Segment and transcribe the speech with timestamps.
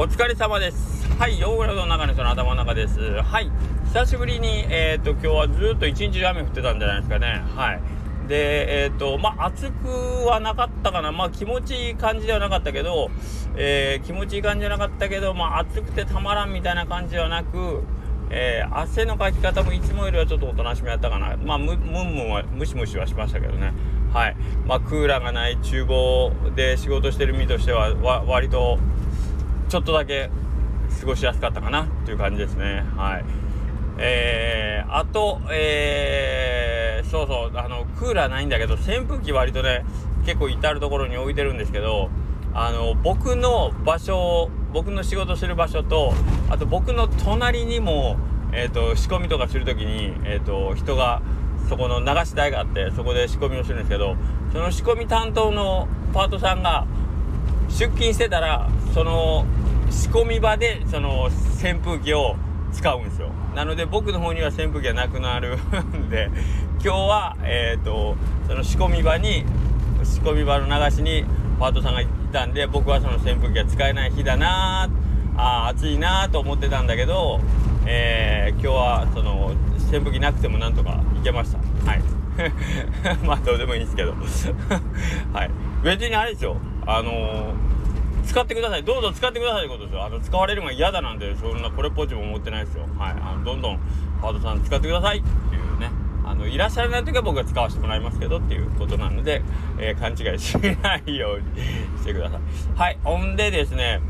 [0.00, 1.08] お疲れ様です。
[1.18, 3.00] はい、ヨーグルトの中の人の頭の中です。
[3.20, 3.50] はい、
[3.86, 7.42] 久しぶりに、えっ、ー、と、今日はずっと一日雨降ってたんじゃないですかね。
[7.56, 7.80] はい。
[8.28, 9.88] で、えっ、ー、と、まあ、暑く
[10.24, 11.10] はなかったかな。
[11.10, 13.10] まあ、気持ちいい感じではなかったけど、
[13.56, 17.82] えー、気持ちいい感じじゃなかったけど、まあ、暑くてたまらんみたいな感じではなく、
[18.30, 21.36] えー、汗のかき方もいつもよりはちょっとおとなしめやったかな。
[21.38, 23.72] まあ、む、むんむんは、ムシムシはしましたけどね。
[24.12, 24.36] はい。
[24.64, 28.78] まあ、クーラーがない厨房で仕事してる身としては、わ、割と、
[29.68, 30.30] ちょっとだけ
[31.00, 32.84] 過ごしやすかったかなっていう感じですね。
[32.96, 33.24] はい。
[33.98, 39.84] えー、あと、えー、そうそう、あの、クーラーないんだけど、扇風機割とね、
[40.24, 42.10] 結構至る所に置いてるんですけど、
[42.54, 46.14] あの、僕の場所、僕の仕事する場所と、
[46.48, 48.16] あと僕の隣にも、
[48.52, 51.20] えっ、ー、と、仕込みとかするときに、えっ、ー、と、人が、
[51.68, 54.16] そこの流し台があって、そこで仕込みをするんですけど、
[54.52, 56.86] その仕込み担当のパートさんが、
[57.68, 59.44] 出勤してたら、その、
[59.90, 62.36] 仕込み場でその扇風機を
[62.72, 63.30] 使うんですよ。
[63.54, 65.56] なので僕の方には扇風機がなくなる。
[65.56, 66.30] ん で
[66.82, 68.16] 今日はえっ、ー、と
[68.46, 69.44] その仕込み場に
[70.04, 71.24] 仕込み場の流しに
[71.58, 74.88] パートさんがいたんで僕はその扇風機が使えない日だな
[75.36, 77.40] あ暑いなと思ってたんだけど、
[77.86, 79.52] えー、今日はその
[79.90, 81.58] 扇風機なくてもなんとかいけました。
[81.90, 82.02] はい。
[83.24, 84.14] まあどうでもいいんですけど。
[85.32, 85.50] はい。
[85.82, 86.56] 別にあれですよ。
[86.86, 87.77] あのー
[88.28, 88.84] 使ってください。
[88.84, 90.04] どうぞ使ってくださいってことですよ。
[90.04, 92.86] あの、使われるのが嫌だなんで、そんなこれっぽっちも思ってないですよ。
[92.98, 93.12] はい。
[93.12, 93.80] あの、どんどん、
[94.20, 95.90] パートさん使ってくださいっていうね。
[96.26, 99.42] あの、いらっしゃらない時は僕が使わせてもらいますけどっていうことなので、
[99.78, 101.62] えー、勘違いしないように
[101.98, 102.40] してください。
[102.76, 102.98] はい。
[103.02, 104.00] ほんでですね、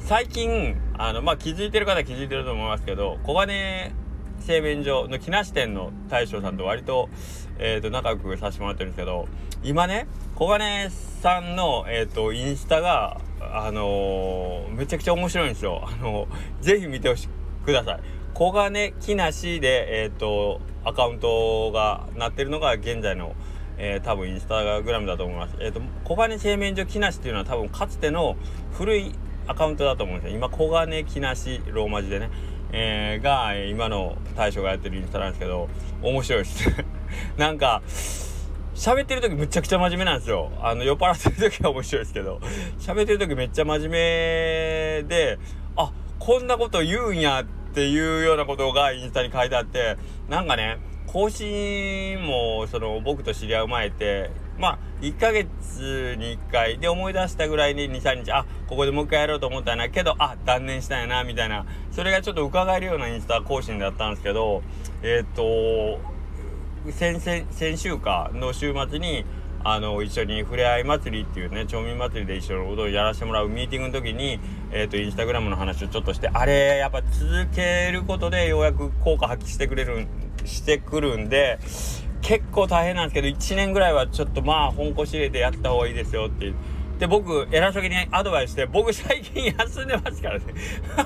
[0.00, 3.92] 最近、あの、まあ、気づいてる方は気づいてると思いますけど、小金
[4.40, 7.10] 製麺所の木梨店の大将さんと割と、
[7.58, 9.28] えっ、ー、と、仲良くさせてもらってるんですけど、
[9.62, 13.20] 今ね、小金さんの、えっ、ー、と、インスタが、
[13.52, 15.82] あの、めちゃくちゃ面白いんですよ。
[15.86, 17.28] あのー、ぜひ見てほし
[17.64, 18.00] ください。
[18.34, 23.34] 小金木梨で、えっ、ー、と、アカウントがなってるのが現在の、
[23.78, 25.56] えー、多分インスタグラムだと思います。
[25.60, 28.36] えっ、と、小金製麺所木梨っていうのは多分かつての
[28.72, 29.12] 古い
[29.46, 30.36] アカウントだと思うんですよ。
[30.36, 32.30] 今、小金木梨ローマ字でね、
[32.72, 35.68] えー、が、今の大将がやってるインスタなんですけど、
[36.02, 36.84] 面白いです。
[37.38, 37.82] なんか、
[38.76, 40.52] 喋ってる時むちゃくちゃ真面目なんですよ。
[40.60, 42.40] あの、酔っ払ってる時は面白いですけど、
[42.78, 45.38] 喋ってる時めっちゃ真面目で、
[45.76, 47.44] あ、こんなこと言うんやっ
[47.74, 49.96] ていうようなことがインスタに書いてあって、
[50.28, 50.76] なんかね、
[51.06, 64.62] 更新も、その、僕と知り合う前って、まあ、1ヶ月に1回で思い出したぐらいに2、3日、あ、ここでもう一回やろうと思ったんだけど、あ、断念したんやな、みたいな、それがちょっと伺えるようなインスタ更新だったんですけど、
[65.02, 66.15] えっ、ー、と、
[66.92, 69.24] 先々先週かの週末に
[69.68, 74.38] あの一緒にふれあい祭りっていうね町民祭りで一緒のことをやらせてもらうミーティングの時に、
[74.70, 80.06] えーと、インスタグラムの話をちょっとしてあれやっぱ続けることでようやく効果発揮してくれる
[80.44, 81.58] してくるんで
[82.22, 86.52] 結構大変なんですけど1年ぐらいはちょっとまあ本腰入れてやった方がいいですよって
[86.98, 90.44] で、僕、偉そうにアドバイスして、僕最近休んでますからね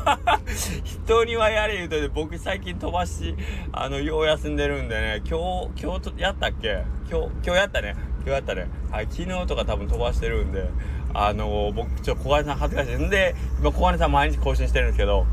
[0.85, 3.35] 人にはやれ言うとね、僕最近飛ばし、
[3.73, 6.85] あの、よう休んでるんでね、今日、今日、やったっけ？
[7.11, 7.97] 今日、今日やったね。
[8.19, 8.69] 今日やったね。
[8.93, 10.69] はい、昨日とか多分飛ばしてるんで、
[11.13, 12.97] あのー、僕、ちょ小金さん恥ずかしい。
[12.97, 15.27] んで、今小金さん毎日更新してるんですけど、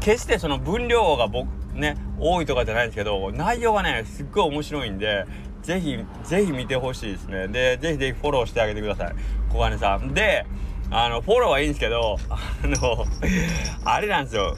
[0.00, 5.24] 決してその分量が僕、ね、多いとかじゃないんですけど、内容がね、すっごい面白いんで、
[5.62, 7.48] ぜひ、ぜひ見てほしいですね。
[7.48, 9.14] で、ぜひぜひフォローしてあげてください。
[9.50, 10.14] 小金さん。
[10.14, 10.46] で、
[10.92, 13.06] あの、フォローはいいんですけど、あの、
[13.84, 14.56] あれなんですよ。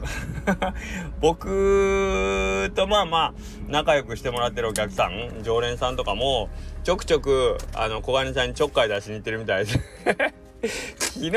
[1.21, 3.35] 僕とまあまあ、
[3.69, 6.49] 仲良くしてもらってるお客さん、常連さんとかも、
[6.85, 9.79] ちょくちょく、あの、小金さんにちょっかい出しに行ってるみたいです。
[10.69, 11.33] 昨日、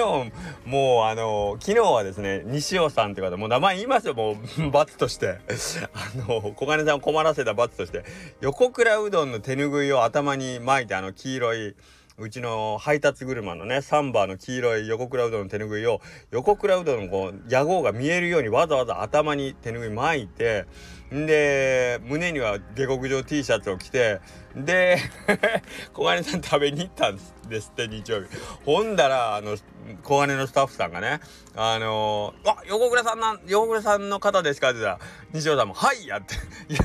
[0.65, 5.39] もうあの、昨日はですね、西尾さんって方、もう名前言いますよ、もう、罰として。
[5.93, 8.03] あの、小金さんを困らせた罰として、
[8.41, 11.75] 横倉うどんの手ぬぐいを頭に巻いて、あの、黄色い、
[12.17, 16.01] うちの配達車のね、サンバーの黄色い横倉うどんの手ぬぐいを、
[16.31, 20.65] 横倉うどんのこう、屋号が見えるようにわざわざ頭に手ぬぐい巻いて、
[21.13, 24.19] んで、胸には下克上 T シャツを着て、
[24.55, 24.97] で、
[25.93, 27.17] 小金さん食べに行ったん
[27.47, 28.27] ですって、日曜日。
[28.65, 29.57] ほんだら、あの、
[30.03, 31.19] 小金のスタッフさんがね、
[31.55, 34.69] あのー、あ、横倉さんなん、横倉さんの方ですか？
[34.69, 36.35] って言ったら、西尾さんも、はいやって、
[36.73, 36.79] や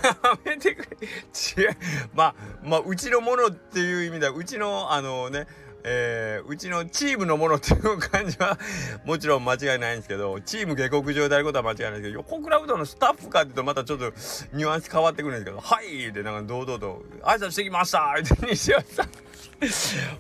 [0.45, 1.07] めてくれ。
[1.07, 1.77] 違う。
[2.13, 5.47] まあ、まあ、うちのものっていう意味では、うちの、あの、ね、
[5.85, 8.59] えー、うちのチームのものっていう感じは
[9.05, 14.13] もちろん間違いないんですけどチーム下克上であることは間違いないですけど横倉うどんのスタッフかっていうとまたちょっと
[14.53, 19.11] ニュアンス変わってくるんですけど「はい」ってなんか堂々と「挨拶してきました」って西尾さん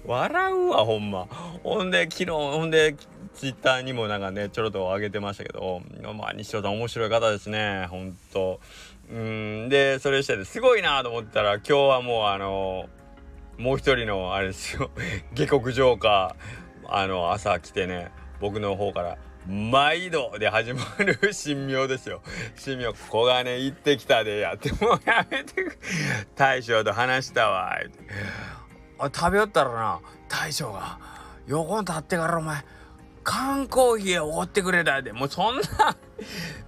[0.05, 1.27] 笑うわほんま。
[1.63, 2.95] ほんで昨日ほんで
[3.35, 5.83] ツイッターにもなんかねちょろっと上げてましたけど
[6.15, 7.87] まあ西尾さん面白い方ですね。
[7.91, 8.61] ほんと。
[9.11, 9.69] うん。
[9.69, 12.89] でそれしててすごいなと思ったら今日はもうあの
[13.61, 14.91] もう一人のあれですよ
[15.35, 16.35] 下克上か
[16.89, 18.11] あの朝来てね
[18.41, 22.21] 僕の方から毎度で始まる神妙ですよ。
[22.63, 25.65] 神妙、小金行ってきたでやって、もうやめて。
[26.37, 27.75] 大将と話したわ。
[28.99, 30.99] あ食べよったらな、大将が、
[31.47, 32.63] 横に立ってからお前、
[33.25, 35.13] 缶コーヒーおごってくれたで。
[35.13, 35.97] もうそんな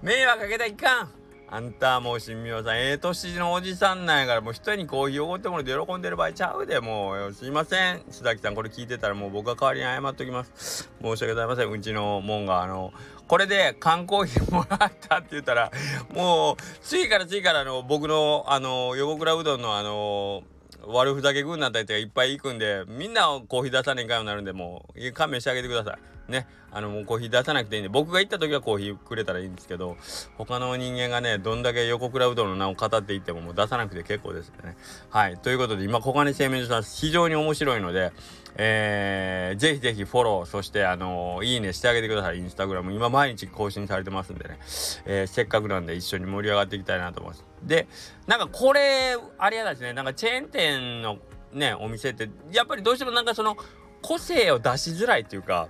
[0.01, 1.22] 迷惑かけたらいかん。
[1.55, 7.99] あんたもう神妙さん、ええ年のおじさんなんやから、もう人にコーヒーおごってもらって喜んでる場合ちゃうで、もう、すいません。
[8.09, 10.89] 須崎さん、これ聞いてたらもう僕が代わりに謝っときます。
[10.99, 11.69] 申し訳ございません。
[11.69, 12.91] うちの門が、あの、
[13.27, 15.71] これで缶コーヒーもらったって言ったら、
[16.11, 20.41] もう、次から次からあの僕の、あの、横倉うどんのあの、
[20.85, 26.13] 悪ふざけ軍団たちがいっぱい行くんで、みんなコーヒー出さねえかよなるんで、もう、勘弁してあげてください。
[26.27, 29.97] ね、あのもうコーヒー出さなくていいんで僕が行った時はコーヒーくれたらいいんですけど
[30.37, 34.77] 他の人間がねどんだけ横倉うどんの名を語っていってももう出さなくて結構ですね
[35.09, 38.13] はいということで今小金製麺所さん非常に面白いので
[38.55, 42.37] えー、ぜひぜひフォローそしてあのー、いいねしてあげてください。
[42.37, 42.93] インスタグラム。
[42.93, 44.59] 今毎日更新されてますんでね、
[45.05, 47.45] えー、せっかくなんで一緒に盛り上がっていきたいなと思います。
[47.63, 47.87] で
[48.27, 49.93] なんかこれあれやですね。
[49.93, 51.17] なんかチェーン店の
[51.51, 53.57] ねお店ってやっぱりどうしてもなんかその
[54.01, 55.69] 個性を出しづらいっていうか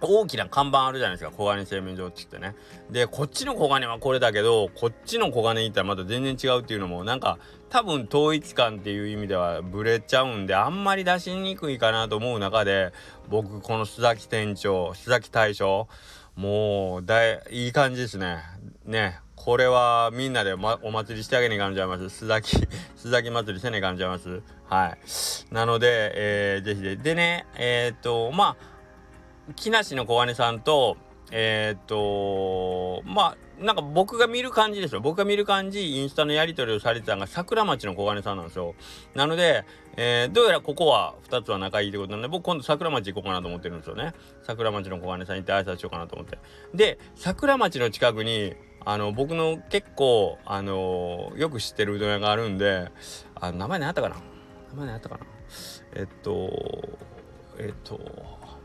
[0.00, 1.34] 大きな看板あるじゃないですか。
[1.36, 2.54] 小金製麺所って言ってね。
[2.90, 12.92] でこっちの小金はこれだけどこっちの小金行ったらまた全然違うっていうのもなんか多分統一感っていう意味ではブレちゃうんであんまり出しにくいかなと思う中で
[13.28, 15.88] 僕この須崎店長須崎大将
[16.36, 18.38] もうだいいい感じですね。
[18.84, 22.04] ねこれはみんなで、ま、お祭りしてあげねえ感じちゃいます。
[22.04, 22.56] 須崎
[22.96, 24.42] 須崎祭りせねえ感じちゃいます。
[24.68, 25.54] はい。
[25.54, 30.96] なので、えー、ぜひででねえー、っとまあ木梨の小金さんと
[31.32, 35.00] えー、っとまあなんか僕が見る感じですよ。
[35.00, 38.74] 僕が見る感じインスタのやり取りをされてたのが桜町の小金さんなんですよ。
[39.14, 39.64] なので、
[39.96, 44.12] えー、どうやらここは2つは仲いいってことなんで僕今度桜町行こうかなと思ってるんですよね。
[44.42, 46.38] 桜町の小金さんに行って挨拶しようかなと思って。
[46.74, 52.92] で桜町の近くにあの僕の結構あのよく知ってるうどん屋があるんで
[53.34, 54.16] あ名前何やったかな？
[54.68, 55.26] 名前何やったかな？
[55.94, 56.98] えっと
[57.58, 57.98] えっと、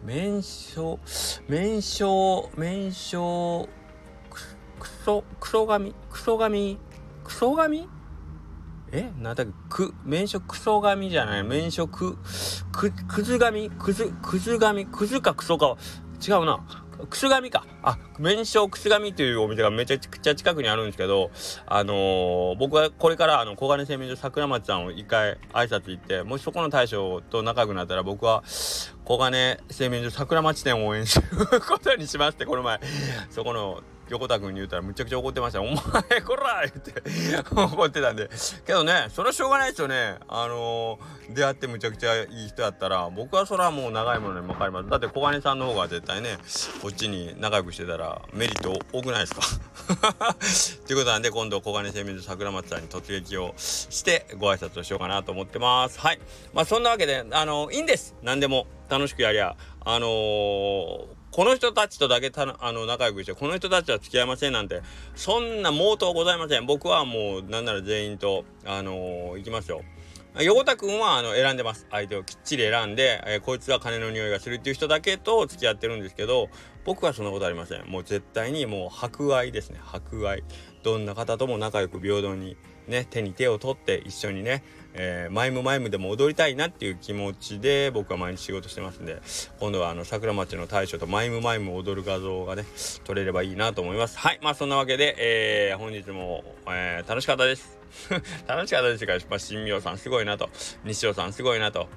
[0.03, 0.99] 面書、
[1.47, 3.69] 面書、面書、
[4.29, 6.77] く、くそ、くそがみ、くそがみ、
[7.23, 7.87] くそがみ？
[8.91, 9.09] え？
[9.17, 12.17] なんだっけ、く、面書くそがみじゃない、面書く、
[12.73, 15.77] く、くずみ、くず、くずがみ、くずかくそか、
[16.27, 16.59] 違うな。
[17.09, 17.65] くすがみか。
[17.83, 21.31] あ、麺匠くすがみというお店がめちゃくちゃ近くにあるんですけど、
[21.65, 28.43] あのー、僕はこれからあの小金製麺所桜町さんを一回挨拶行って、もしそこの大将と仲良くなったら僕は
[29.05, 32.79] 小金製麺所桜町店を応援することにしますって、この前、
[33.29, 33.81] そこの
[34.11, 35.75] 横田君に言うたらむちゃくちゃ怒ってました「お前
[36.21, 37.01] こら!」言って
[37.55, 38.29] 怒ってたんで。
[38.67, 40.17] けどねそれはしょうがないですよね。
[40.27, 46.37] あのー、出会ってむちゃくちゃいい人やったら僕はそれはもう長いものに分かりますだって小金さんの方が絶対ね
[46.81, 49.41] こっちに仲良くしてたらメリット多くないですか？
[50.87, 55.99] ということなんで今度小金製水桜松さんに突撃をしてご挨拶をしようかなと思ってます。
[55.99, 56.19] はい。
[56.53, 58.13] まあそんなわけであのー、いいんです。
[58.21, 58.67] 何でも。
[58.89, 59.55] 楽しくやりゃ。
[59.85, 64.81] あのーこの人たちとだけたあの仲良くしてこの人たちは付き合いませんなんて
[65.15, 66.65] そんな毛頭ございません。
[66.65, 69.81] 僕はもうなんなら全員とあのー、行きますよ。
[70.39, 71.87] 横田君はあの選んでます。
[71.91, 76.47] 相手をきっちり選んで、えー、こいつは金の匂いがするっていう人だけと付き合ってるんですけど
[76.85, 77.85] 僕はそんなことありません。
[77.87, 79.79] もう絶対にもう博愛ですね。
[79.81, 80.43] 博愛。
[80.83, 82.57] どんな方とも仲良く平等に
[82.87, 89.21] ね手に手を取って一緒にねえー、マイムマイムでも踊りたいなっていう気持ちで僕は毎日仕事してますんで
[89.59, 92.65] 今度はあの桜町の大将とマイムマイム踊る画像がね
[93.03, 94.17] 撮れればいいなと思います。
[94.17, 97.79] はいまあそんなわけで、えー、本日も、えー、楽しかったです。
[98.47, 99.05] 楽しかったです。
[99.05, 100.49] が、まあ、新明さんすごいなと
[100.85, 101.87] 西尾さんすごいなと。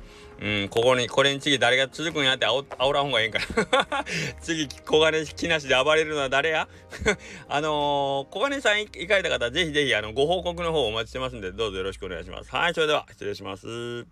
[0.44, 4.04] うん、ここに、これに次誰が続くんやってあお煽らん方がええんかな
[4.42, 6.68] 次、小金木なしで暴れるのは誰や？
[7.48, 12.50] あのー、小金さん行かれた方、ぜひぜひ、あの、ご報告の方お待ちしてますんで、どうぞよろしくお願いします。
[12.50, 14.04] はい、それでは、失礼します。